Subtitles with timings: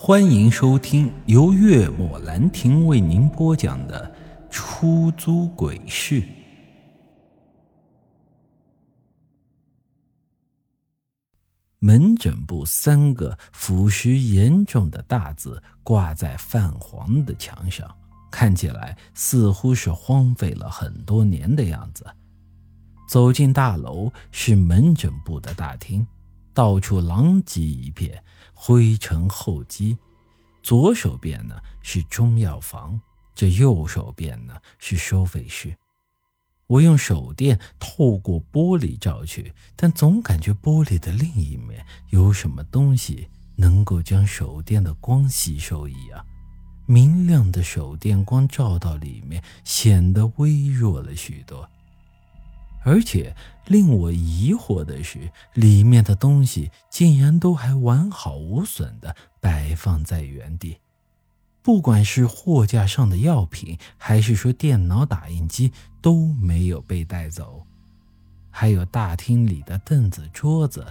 [0.00, 4.08] 欢迎收听由月末兰亭为您播讲的
[4.48, 6.22] 《出租鬼市》。
[11.80, 17.92] 门诊部三个腐蚀严重的大字挂在泛黄的墙上，
[18.30, 22.06] 看起来似乎是荒废了很多年的样子。
[23.10, 26.06] 走进大楼是门诊部的大厅。
[26.52, 28.22] 到处狼藉一片，
[28.54, 29.96] 灰尘厚积。
[30.62, 33.00] 左手边呢是中药房，
[33.34, 35.74] 这右手边呢是收费室。
[36.66, 46.26] 我用手电透过玻璃照去，但总感觉玻璃的另一面有什么东西能够将手电的光吸收一样。
[46.84, 51.68] 明亮的手电光照到里面，显得微弱了许多。
[52.88, 60.78] 而且令我疑惑的是，里面的东西竟然都还完好无损的摆放在原地，
[61.60, 67.66] 不管是货架上的药品，还是说电脑打印机，都没有被带走。
[68.50, 70.86] 还有大厅里的凳子、桌子，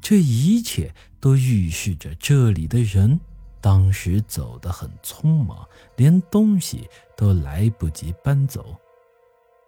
[0.00, 3.18] 这一切都预示着这里的人
[3.60, 8.76] 当时走得很匆忙，连东西都来不及搬走。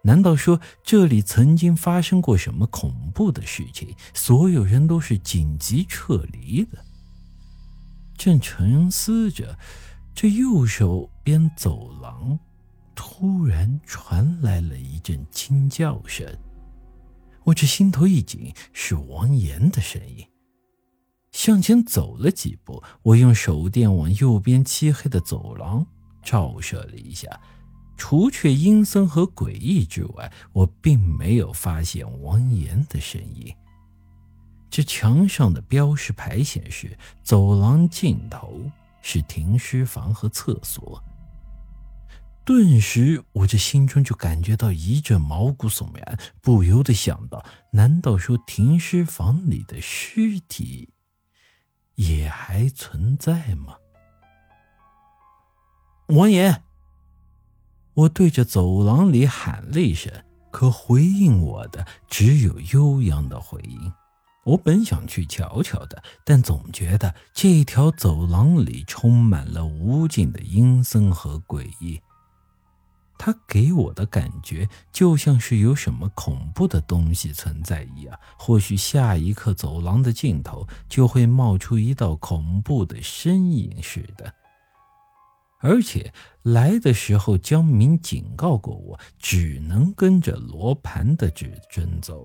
[0.05, 3.95] 难道说这里曾经发生过什么恐怖的事情？
[4.13, 6.77] 所有人都是紧急撤离的。
[8.17, 9.57] 正沉思着，
[10.13, 12.37] 这右手边走廊
[12.93, 16.27] 突然传来了一阵惊叫声。
[17.45, 20.27] 我这心头一紧，是王岩的声音。
[21.31, 25.87] 向前走了几步，我用手电往右边漆黑的走廊
[26.21, 27.39] 照射了一下。
[27.95, 33.55] 除却阴森和诡异之外，我并没有发现王岩的身影。
[34.69, 38.59] 这墙上的标识牌显示，走廊尽头
[39.01, 41.03] 是停尸房和厕所。
[42.43, 50.89] 顿时，我这心中就感觉到一阵毛骨悚然，不由得想到：难道说停尸房里的尸体
[51.95, 53.75] 也还存在吗？
[56.07, 56.62] 王岩。
[57.95, 60.11] 我对着走廊里喊了一声，
[60.51, 63.91] 可回应我的只有悠扬的回音。
[64.45, 72.01] 我本想去瞧瞧的，但总觉得这条走廊里充满了无尽的阴森和诡异。
[73.17, 78.19] 它给我的感觉就像是有什么恐怖的东西存在一样。
[78.37, 84.33] 或许下一刻，走廊的尽头就会冒出一道恐怖的身影似的。
[85.63, 86.13] 而且
[86.43, 92.23] 来的时候，江明警告过我，只能跟着罗盘的指针走。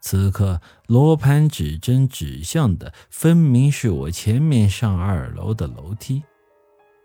[0.00, 6.22] 此刻，罗盘指针指向的分明是我前面上二楼的楼梯。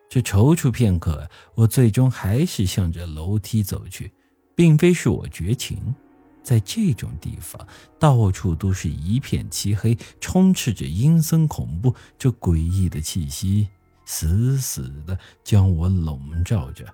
[0.10, 4.12] 这踌躇片刻，我最终还是向着楼梯走去。
[4.54, 5.96] 并非是我绝情，
[6.44, 7.66] 在这种地方，
[7.98, 13.70] 到处都是一片漆黑，充斥着阴森恐怖这诡异的气息。
[14.06, 16.85] 死死的将我笼罩着，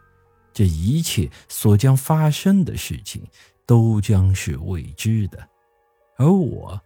[0.53, 3.25] 这一切所将发生的事情
[3.65, 5.47] 都将是未知的，
[6.17, 6.79] 而我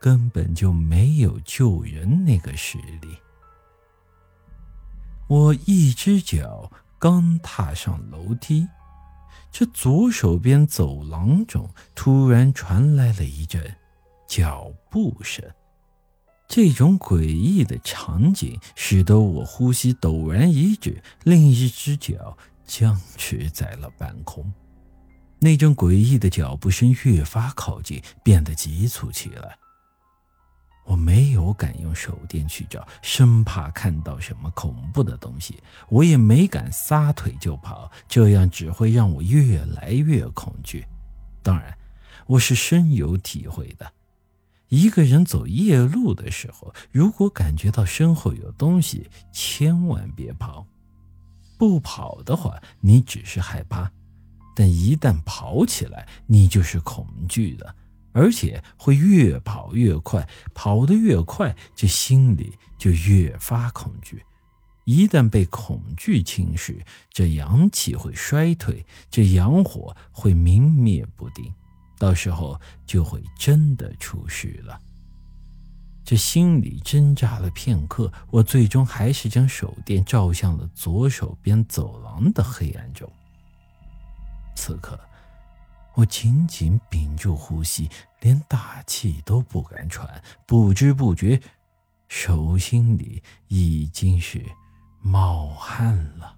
[0.00, 3.16] 根本就没有救人那个实力。
[5.26, 8.68] 我一只脚刚踏上楼梯，
[9.50, 13.74] 这左手边走廊中突然传来了一阵
[14.28, 15.42] 脚步声。
[16.54, 24.48] 这种诡异的场景使得我呼吸陡然一滞，另一只脚僵持在了半空。
[25.40, 29.58] 那种诡异的脚步声越发靠近，变得急促起来。
[30.84, 35.54] 我没有敢用手电去照，生怕看到什么恐怖的东西；
[35.88, 40.86] 我也没敢撒腿就跑，这样只会让我越来越恐惧。
[41.42, 41.76] 当然，
[42.28, 43.92] 我是深有体会的。
[44.68, 50.66] 一个人走夜路的时候，如果感觉到身后有东西，千万别跑。
[51.56, 53.88] 不跑的话，你只是害怕；
[54.56, 57.74] 但一旦跑起来，你就是恐惧的，
[58.12, 60.28] 而且会越跑越快。
[60.52, 64.22] 跑得越快，这心里就越发恐惧。
[64.84, 66.76] 一旦被恐惧侵蚀，
[67.10, 71.52] 这阳气会衰退，这阳火会明灭不定。
[71.98, 74.80] 到时候就会真的出事了。
[76.04, 83.10] 这心里挣扎了片刻，我最终还是将手电照向了左手边走廊的黑暗中。
[84.54, 85.00] 此刻，
[85.94, 87.88] 我紧紧屏住呼吸，
[88.20, 91.40] 连大气都不敢喘，不知不觉
[92.08, 94.44] 手心里已经是
[95.00, 96.36] 冒汗了。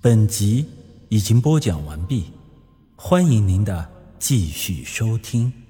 [0.00, 0.66] 本集
[1.10, 2.32] 已经播讲完毕，
[3.04, 3.88] 欢迎您的
[4.20, 5.61] 继续收听。